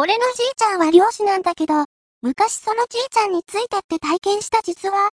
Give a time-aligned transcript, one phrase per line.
[0.00, 1.74] 俺のじいちゃんは漁師なんだけど、
[2.22, 5.10] 昔そのじいちゃんについてって体験した実は、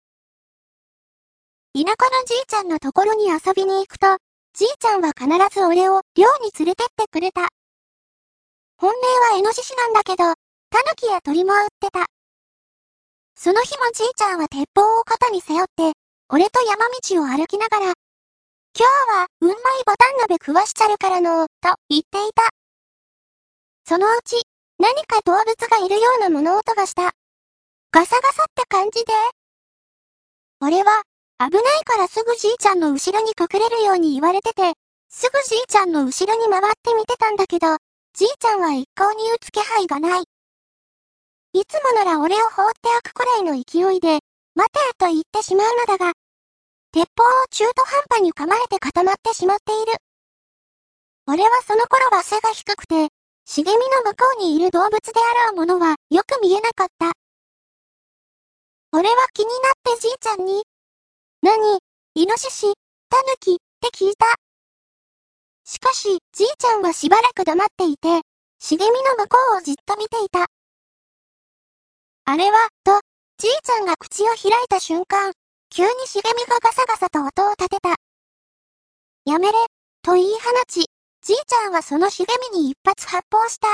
[1.73, 4.17] 田舎のじいちゃんのところに遊びに行くと、
[4.53, 7.47] じいちゃんは必ず俺を漁に連れてってくれた。
[8.75, 10.35] 本命はイノシシなんだけど、タヌ
[10.97, 12.07] キや鳥も売ってた。
[13.35, 15.93] その日もじいちゃんは鉄砲を肩に背負って、
[16.27, 17.93] 俺と山道を歩きながら、今
[18.75, 18.83] 日
[19.15, 22.49] は、うんまいボタン鍋食わしちゃるからの、と言っていた。
[23.87, 24.43] そのうち、
[24.83, 27.13] 何か動物がいるような物音がした。
[27.93, 29.13] ガサガサって感じで。
[30.59, 31.03] 俺は、
[31.39, 34.73] 危ないからすぐじいちゃんの後ろに隠れるように言われてて、
[35.07, 37.77] すぐじいちゃんの後ろに回って見てたんだけど、
[38.13, 40.23] じいちゃんは一向に打つ気配がない。
[41.53, 44.19] いつもなら俺を放っておくくらいの勢いで、
[44.53, 46.11] 待てと言ってしまうのだが、
[46.91, 49.93] 鉄砲を中途半端に構えて固まってしまっている。
[51.25, 53.07] 俺はその頃は背が低くて、
[53.45, 57.11] 茂みの向こうにいる動物であろうものはよく見えなかった。
[58.93, 59.51] 俺は気にな
[59.91, 60.63] ってじいちゃんに、
[61.41, 61.79] 何、
[62.15, 62.73] イノシシ、
[63.09, 63.53] タヌキ？
[63.53, 64.27] って聞いた。
[65.65, 68.21] しかし、じいちゃんはしばらく黙っていて、
[68.59, 70.45] 茂みの向こうをじっと見ていた。
[72.25, 73.01] あれは、と、
[73.37, 74.37] じいちゃんが口を開い
[74.69, 75.33] た瞬間、
[75.69, 77.95] 急に茂みがガサガサと音を立てた。
[79.25, 79.53] やめれ、
[80.01, 80.85] と言い放ち、
[81.63, 83.67] じいちゃんはその茂みに一発発砲した。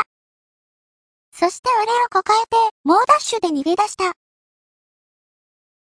[1.34, 4.14] そして俺を抱えて、猛ダッシュで逃げ出した。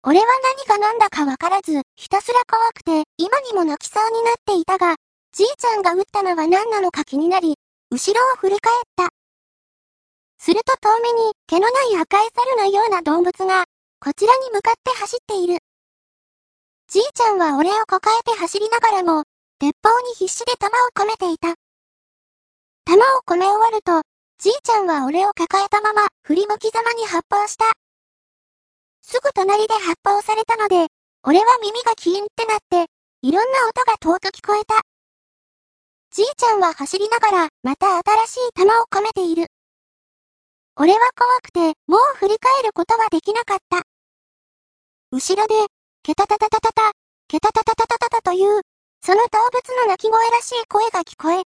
[0.02, 0.26] 俺は
[0.66, 4.96] 何が何だかわからず、ひたすら怖くて、今にも泣きそうになっていたが、
[5.34, 7.56] じいちゃんが撃ったのは何なのか気になり、
[7.90, 9.10] 後ろを振り返った。
[10.38, 13.64] すると遠目に毛のない赤い猿のような動物が、
[14.02, 15.58] こちらに向かって走っている。
[16.88, 19.24] じいちゃんは俺を抱えて走りながらも、
[19.58, 21.56] 鉄砲に必死で弾を込めていた。
[22.84, 24.02] 弾を込め終わると、
[24.38, 27.64] じいちゃんは俺を抱えたまま振り向きざまに発砲した。
[29.02, 30.86] すぐ隣で発砲されたので、
[31.22, 32.86] 俺は耳がキーンってなって、
[33.22, 34.80] いろんな音が遠く聞こえた。
[36.12, 39.46] じいちゃんは走りながら、また新しい弾を込めている。
[40.76, 43.82] 俺は怖くて、もう振り返ることはできなかった。
[45.12, 45.66] 後ろで、
[46.02, 46.92] ケタタタタタタ、
[47.28, 48.62] ケタタタタタタタという、
[49.04, 51.42] その動物の鳴き声らしい声が聞こえ、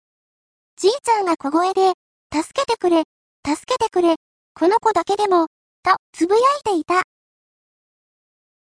[0.77, 1.93] じいちゃんが小声で、
[2.35, 3.05] 助けてくれ、
[3.47, 4.17] 助けてくれ、
[4.55, 5.47] この子だけでも、
[5.85, 7.03] と、つぶやいていた。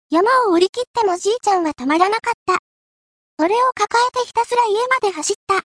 [0.09, 2.57] 山を降り切ってもじいちゃんは止まらなかった。
[3.37, 5.61] 俺を抱えてひたすら家まで走った。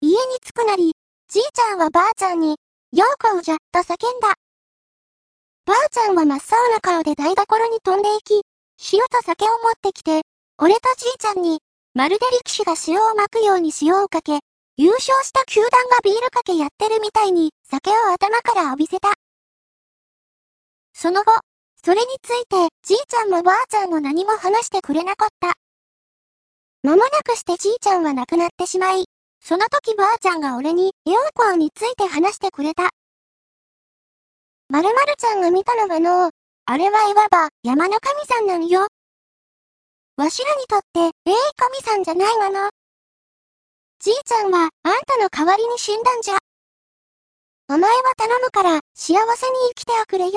[0.00, 0.92] 家に着くなり、
[1.28, 2.56] じいちゃんはばあちゃんに、
[2.92, 4.34] ようこうじゃ、と叫んだ。
[5.66, 8.42] ばあちゃんは真っ青な顔で台所に飛んでいき、
[8.92, 10.22] 塩と酒を持ってきて、
[10.58, 11.58] 俺とじいちゃんに、
[11.94, 14.40] まるで力士が塩をまくように塩をかけ、
[14.78, 19.12] 優勝した球団がビールかけやってるみたいに、酒を頭から浴びせた。
[20.94, 21.32] その後、
[21.84, 25.52] それについて、じいちゃんもばあちゃんも何も話してくれなかった。
[26.82, 29.04] 間もなくしてじいちゃんは亡くなってしまい、
[29.44, 32.90] その時ばあちゃんが俺に、ヨーコーについて話してくれた。
[34.68, 36.30] まるまるちゃんが見たのはの、
[36.64, 38.86] あれはいわば山の神さんなのよ。
[40.16, 42.70] わしらにとって、ええ神さんじゃないわの。
[44.02, 46.38] じいちゃんは、あんたの代わりに死んだんじゃ。
[47.68, 50.32] お前は頼むから、幸せに生きておくれよ。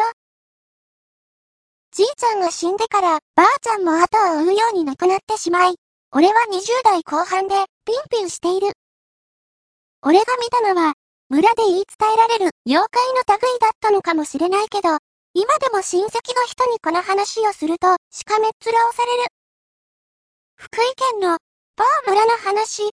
[1.91, 5.77] じいちゃんが死んでから、ばあちゃんも後を追うように亡くなってしまい、
[6.11, 7.55] 俺は20代後半で、
[7.85, 8.73] ピンピンしている。
[10.03, 10.93] 俺が見たのは、
[11.29, 14.89] 村で言い伝えられる妖怪の類だったのかもしれないけど、
[15.33, 19.23] 今でも親戚の人にこの話をすると、しかめっ面をされる。
[20.55, 21.39] 福井県の、
[21.75, 22.91] 某村の話、